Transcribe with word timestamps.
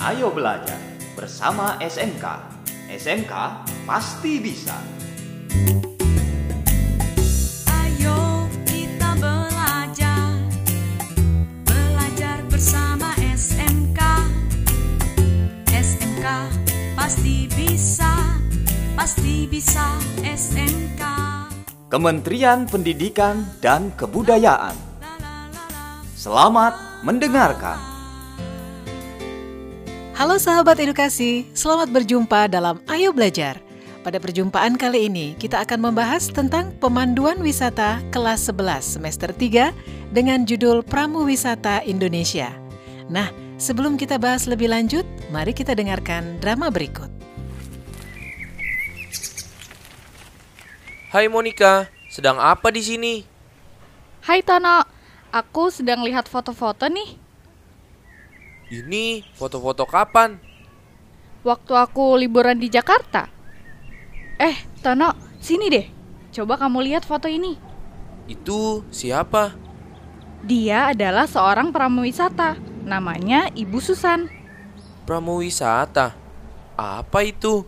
Ayo 0.00 0.32
belajar 0.32 0.80
bersama 1.12 1.76
SMK. 1.76 2.24
SMK 2.88 3.32
pasti 3.84 4.40
bisa. 4.40 4.72
Ayo 7.68 8.48
kita 8.64 9.12
belajar 9.20 10.40
Belajar 11.68 12.40
bersama 12.48 13.12
SMK 13.20 14.00
SMK 15.68 16.26
pasti 16.96 17.44
bisa 17.52 18.40
Pasti 18.96 19.44
bisa 19.52 20.00
SMK 20.24 21.02
Kementerian 21.92 22.64
Pendidikan 22.64 23.44
dan 23.60 23.92
Kebudayaan. 24.00 24.72
Selamat 26.16 27.04
mendengarkan. 27.04 27.89
Halo 30.20 30.36
sahabat 30.36 30.76
edukasi, 30.76 31.48
selamat 31.56 31.96
berjumpa 31.96 32.44
dalam 32.52 32.76
Ayo 32.92 33.08
Belajar. 33.08 33.56
Pada 34.04 34.20
perjumpaan 34.20 34.76
kali 34.76 35.08
ini, 35.08 35.32
kita 35.40 35.64
akan 35.64 35.88
membahas 35.88 36.28
tentang 36.28 36.76
pemanduan 36.76 37.40
wisata 37.40 38.04
kelas 38.12 38.52
11 38.52 38.84
semester 38.84 39.32
3 39.32 39.72
dengan 40.12 40.44
judul 40.44 40.84
Pramu 40.84 41.24
Wisata 41.24 41.80
Indonesia. 41.88 42.52
Nah, 43.08 43.32
sebelum 43.56 43.96
kita 43.96 44.20
bahas 44.20 44.44
lebih 44.44 44.68
lanjut, 44.68 45.08
mari 45.32 45.56
kita 45.56 45.72
dengarkan 45.72 46.36
drama 46.36 46.68
berikut. 46.68 47.08
Hai 51.16 51.32
Monica, 51.32 51.88
sedang 52.12 52.36
apa 52.36 52.68
di 52.68 52.84
sini? 52.84 53.14
Hai 54.28 54.44
Tono, 54.44 54.84
aku 55.32 55.72
sedang 55.72 56.04
lihat 56.04 56.28
foto-foto 56.28 56.92
nih. 56.92 57.29
Ini 58.70 59.26
foto-foto 59.34 59.82
kapan? 59.82 60.38
Waktu 61.42 61.72
aku 61.74 62.14
liburan 62.14 62.54
di 62.54 62.70
Jakarta. 62.70 63.26
Eh, 64.38 64.54
Tono, 64.78 65.10
sini 65.42 65.66
deh. 65.66 65.86
Coba 66.30 66.54
kamu 66.54 66.86
lihat 66.86 67.02
foto 67.02 67.26
ini. 67.26 67.58
Itu 68.30 68.86
siapa? 68.94 69.58
Dia 70.46 70.94
adalah 70.94 71.26
seorang 71.26 71.74
pramuwisata. 71.74 72.62
Namanya 72.86 73.50
Ibu 73.50 73.82
Susan. 73.82 74.30
Pramuwisata. 75.02 76.14
Apa 76.78 77.26
itu? 77.26 77.66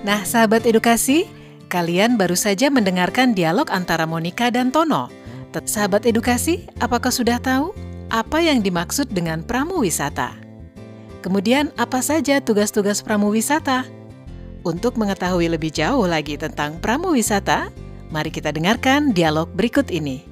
Nah, 0.00 0.24
sahabat 0.24 0.64
edukasi, 0.64 1.28
kalian 1.68 2.16
baru 2.16 2.40
saja 2.40 2.72
mendengarkan 2.72 3.36
dialog 3.36 3.68
antara 3.68 4.08
Monica 4.08 4.48
dan 4.48 4.72
Tono. 4.72 5.12
Tet- 5.52 5.68
Sahabat 5.68 6.08
edukasi, 6.08 6.64
apakah 6.80 7.12
sudah 7.12 7.36
tahu 7.36 7.76
apa 8.10 8.42
yang 8.42 8.58
dimaksud 8.58 9.14
dengan 9.14 9.46
pramu 9.46 9.86
wisata? 9.86 10.34
Kemudian, 11.22 11.70
apa 11.78 12.02
saja 12.02 12.42
tugas-tugas 12.42 13.06
pramu 13.06 13.30
wisata? 13.30 13.86
Untuk 14.66 14.98
mengetahui 14.98 15.46
lebih 15.46 15.70
jauh 15.70 16.04
lagi 16.10 16.34
tentang 16.34 16.82
pramu 16.82 17.14
wisata, 17.14 17.70
mari 18.10 18.34
kita 18.34 18.50
dengarkan 18.50 19.14
dialog 19.14 19.46
berikut 19.54 19.88
ini. 19.94 20.26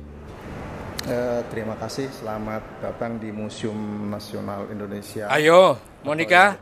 Eh, 1.06 1.40
terima 1.54 1.78
kasih, 1.78 2.10
selamat 2.10 2.82
datang 2.82 3.16
di 3.16 3.30
Museum 3.30 3.78
Nasional 4.10 4.66
Indonesia. 4.74 5.30
Ayo, 5.30 5.78
Monica, 6.02 6.58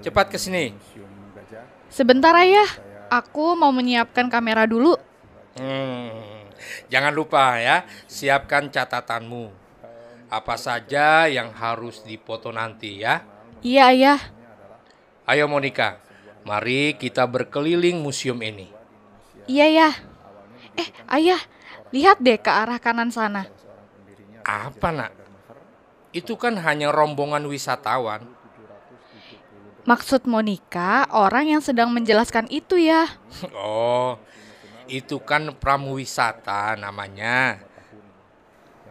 cepat 0.00 0.30
ke 0.30 0.38
sini. 0.38 0.72
Sebentar 1.90 2.32
ayah, 2.38 2.70
aku 3.10 3.58
mau 3.58 3.74
menyiapkan 3.74 4.30
kamera 4.30 4.70
dulu. 4.70 4.94
Hmm, 5.58 6.46
jangan 6.86 7.10
lupa 7.10 7.58
ya, 7.58 7.82
siapkan 8.06 8.70
catatanmu. 8.70 9.69
Apa 10.30 10.54
saja 10.54 11.26
yang 11.26 11.50
harus 11.50 12.06
dipoto 12.06 12.54
nanti 12.54 13.02
ya. 13.02 13.26
Iya 13.60 13.90
ayah, 13.90 14.20
Ayo 15.26 15.46
Monica, 15.50 16.00
mari 16.46 16.94
kita 16.96 17.26
berkeliling 17.26 17.98
museum 17.98 18.38
ini. 18.40 18.70
iya 19.50 19.66
ayah. 19.68 19.94
Eh 20.78 20.88
ayah, 21.12 21.40
lihat 21.90 22.22
deh 22.22 22.38
ke 22.38 22.48
arah 22.50 22.78
kanan 22.78 23.10
sana. 23.10 23.50
Apa 24.46 24.94
nak? 24.94 25.12
Itu 26.10 26.38
kan 26.38 26.58
hanya 26.62 26.90
rombongan 26.90 27.46
wisatawan. 27.46 28.26
Maksud 29.86 30.26
Monica, 30.30 31.06
orang 31.10 31.58
yang 31.58 31.62
sedang 31.62 31.90
menjelaskan 31.90 32.46
itu 32.50 32.78
ya. 32.78 33.10
Oh, 33.54 34.18
itu 34.90 35.18
kan 35.22 35.54
pramuwisata 35.54 36.74
namanya. 36.78 37.62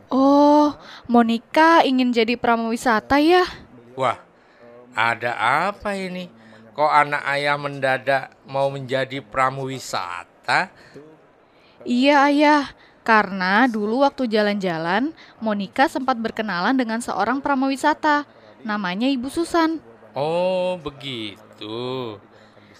Oh, 0.09 0.73
Monica 1.05 1.85
ingin 1.85 2.09
jadi 2.09 2.33
pramuwisata 2.33 3.21
ya? 3.21 3.45
Wah, 3.93 4.17
ada 4.97 5.37
apa 5.69 5.93
ini? 5.93 6.29
Kok 6.73 6.91
anak 6.91 7.23
ayah 7.29 7.57
mendadak 7.61 8.23
mau 8.49 8.73
menjadi 8.73 9.21
pramuwisata? 9.21 10.73
Iya 11.85 12.25
ayah, 12.25 12.73
karena 13.05 13.69
dulu 13.69 14.01
waktu 14.01 14.25
jalan-jalan, 14.25 15.13
Monica 15.39 15.85
sempat 15.85 16.17
berkenalan 16.17 16.73
dengan 16.73 16.99
seorang 16.99 17.39
pramuwisata. 17.39 18.25
Namanya 18.65 19.07
Ibu 19.07 19.29
Susan. 19.31 19.79
Oh, 20.17 20.75
begitu. 20.81 22.17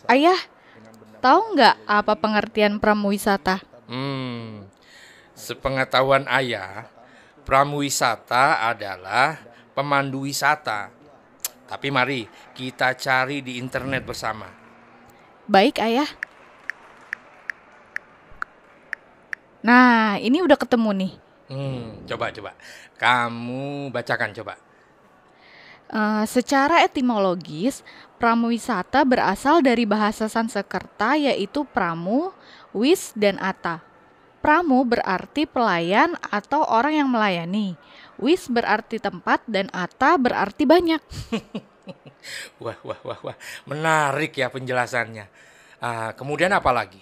Ayah, 0.10 0.38
tahu 1.22 1.56
nggak 1.56 1.76
apa 1.86 2.14
pengertian 2.18 2.82
pramuwisata? 2.82 3.62
Hmm, 3.86 4.66
sepengetahuan 5.38 6.28
ayah, 6.28 6.90
pramuwisata 7.44 8.66
adalah 8.68 9.38
pemandu 9.76 10.28
wisata. 10.28 10.92
Tapi 11.70 11.88
mari 11.94 12.26
kita 12.58 12.98
cari 12.98 13.46
di 13.46 13.62
internet 13.62 14.02
bersama. 14.04 14.50
Baik 15.46 15.82
ayah. 15.82 16.10
Nah, 19.60 20.18
ini 20.18 20.40
udah 20.40 20.56
ketemu 20.56 20.90
nih. 20.96 21.14
Hmm, 21.50 22.06
coba 22.06 22.32
coba. 22.32 22.52
Kamu 22.98 23.90
bacakan 23.90 24.32
coba. 24.34 24.56
Eh, 25.90 26.26
secara 26.30 26.86
etimologis, 26.86 27.82
pramuwisata 28.22 29.02
berasal 29.02 29.66
dari 29.66 29.90
bahasa 29.90 30.30
Sanskerta 30.30 31.18
yaitu 31.18 31.66
pramu, 31.66 32.30
wis, 32.78 33.10
dan 33.18 33.42
ata. 33.42 33.82
Pramu 34.50 34.82
berarti 34.82 35.46
pelayan 35.46 36.18
atau 36.26 36.66
orang 36.66 36.98
yang 36.98 37.06
melayani. 37.14 37.78
Wis 38.18 38.50
berarti 38.50 38.98
tempat 38.98 39.46
dan 39.46 39.70
ata 39.70 40.18
berarti 40.18 40.66
banyak. 40.66 40.98
Wah, 42.58 42.74
wah, 42.82 42.98
wah, 43.06 43.20
wah. 43.30 43.38
Menarik 43.70 44.34
ya 44.34 44.50
penjelasannya. 44.50 45.30
Ah, 45.78 46.18
kemudian 46.18 46.50
apa 46.50 46.74
lagi? 46.74 46.98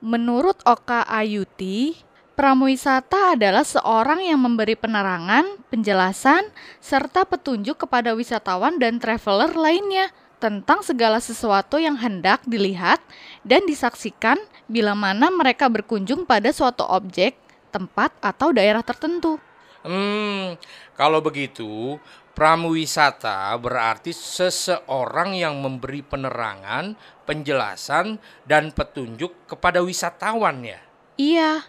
Menurut 0.00 0.56
Oka 0.64 1.04
Ayuti, 1.04 1.92
pramuwisata 2.40 3.36
adalah 3.36 3.60
seorang 3.60 4.24
yang 4.24 4.40
memberi 4.40 4.80
penerangan, 4.80 5.44
penjelasan, 5.68 6.48
serta 6.80 7.28
petunjuk 7.28 7.84
kepada 7.84 8.16
wisatawan 8.16 8.80
dan 8.80 8.96
traveler 8.96 9.52
lainnya 9.52 10.08
tentang 10.40 10.80
segala 10.80 11.20
sesuatu 11.20 11.76
yang 11.76 12.00
hendak 12.00 12.40
dilihat 12.48 12.98
dan 13.44 13.68
disaksikan 13.68 14.40
bila 14.70 14.94
mana 14.94 15.34
mereka 15.34 15.66
berkunjung 15.66 16.22
pada 16.22 16.54
suatu 16.54 16.86
objek, 16.86 17.34
tempat, 17.74 18.14
atau 18.22 18.54
daerah 18.54 18.86
tertentu. 18.86 19.42
Hmm, 19.82 20.54
kalau 20.94 21.18
begitu, 21.18 21.98
pramuwisata 22.38 23.50
berarti 23.58 24.14
seseorang 24.14 25.34
yang 25.34 25.58
memberi 25.58 26.06
penerangan, 26.06 26.94
penjelasan, 27.26 28.22
dan 28.46 28.70
petunjuk 28.70 29.50
kepada 29.50 29.82
wisatawan 29.82 30.62
ya. 30.62 30.78
Iya. 31.18 31.66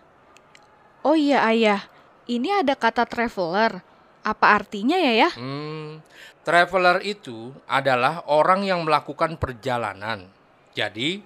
Oh 1.02 1.18
iya 1.18 1.42
ayah, 1.50 1.82
ini 2.30 2.54
ada 2.54 2.78
kata 2.78 3.10
traveler. 3.10 3.82
Apa 4.22 4.62
artinya 4.62 5.02
ya 5.02 5.26
ya? 5.26 5.30
Hmm, 5.34 6.06
traveler 6.46 7.02
itu 7.02 7.50
adalah 7.66 8.22
orang 8.30 8.62
yang 8.62 8.86
melakukan 8.86 9.34
perjalanan. 9.42 10.30
Jadi, 10.78 11.26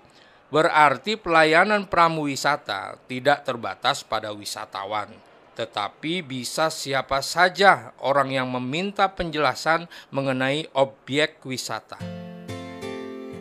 berarti 0.54 1.18
pelayanan 1.18 1.90
pramuwisata 1.90 3.02
tidak 3.10 3.46
terbatas 3.46 4.06
pada 4.06 4.30
wisatawan, 4.32 5.10
tetapi 5.56 6.22
bisa 6.22 6.68
siapa 6.70 7.24
saja 7.24 7.96
orang 8.04 8.34
yang 8.36 8.48
meminta 8.52 9.10
penjelasan 9.10 9.88
mengenai 10.12 10.68
objek 10.76 11.42
wisata. 11.48 11.98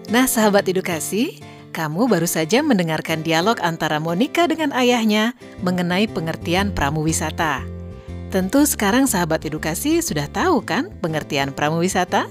Nah, 0.09 0.29
sahabat 0.29 0.69
edukasi, 0.69 1.43
kamu 1.75 2.07
baru 2.07 2.31
saja 2.31 2.63
mendengarkan 2.63 3.27
dialog 3.27 3.59
antara 3.59 3.99
Monica 3.99 4.47
dengan 4.47 4.71
ayahnya 4.71 5.35
mengenai 5.59 6.07
pengertian 6.07 6.71
pramu 6.71 7.03
wisata. 7.03 7.67
Tentu 8.31 8.63
sekarang 8.63 9.11
sahabat 9.11 9.43
edukasi 9.43 9.99
sudah 9.99 10.31
tahu 10.31 10.63
kan 10.63 10.95
pengertian 11.03 11.51
pramu 11.51 11.83
wisata? 11.83 12.31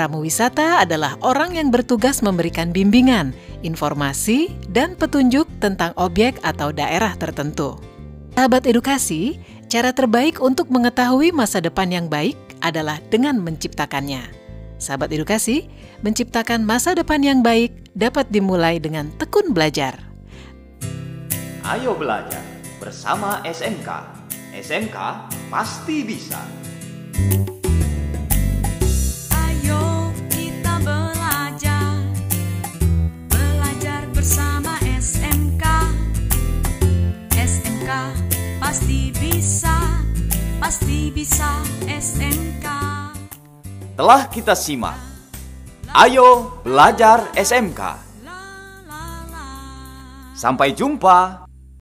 Pramu 0.00 0.24
wisata 0.24 0.80
adalah 0.80 1.20
orang 1.20 1.60
yang 1.60 1.68
bertugas 1.68 2.24
memberikan 2.24 2.72
bimbingan, 2.72 3.36
informasi, 3.64 4.52
dan 4.68 4.94
petunjuk 4.94 5.48
tentang 5.58 5.96
objek 5.96 6.36
atau 6.44 6.70
daerah 6.70 7.16
tertentu. 7.16 7.80
Sahabat 8.36 8.68
edukasi, 8.68 9.40
cara 9.72 9.96
terbaik 9.96 10.38
untuk 10.44 10.68
mengetahui 10.68 11.32
masa 11.32 11.64
depan 11.64 11.88
yang 11.88 12.06
baik 12.06 12.36
adalah 12.60 13.00
dengan 13.08 13.40
menciptakannya. 13.40 14.22
Sahabat 14.76 15.10
edukasi, 15.10 15.70
menciptakan 16.04 16.60
masa 16.66 16.92
depan 16.92 17.24
yang 17.24 17.40
baik 17.40 17.94
dapat 17.96 18.28
dimulai 18.28 18.76
dengan 18.76 19.08
tekun 19.16 19.56
belajar. 19.56 19.96
Ayo 21.64 21.96
belajar 21.96 22.44
bersama 22.76 23.40
SMK. 23.48 23.88
SMK 24.52 24.96
pasti 25.48 26.04
bisa. 26.04 26.42
Bisa 41.24 41.56
SMK 41.88 42.68
Telah 43.96 44.28
kita 44.28 44.52
simak. 44.52 44.92
Ayo 45.96 46.60
belajar 46.60 47.32
SMK. 47.32 47.80
Sampai 50.36 50.76
jumpa 50.76 51.43